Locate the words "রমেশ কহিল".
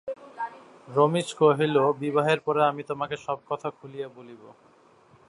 0.87-1.75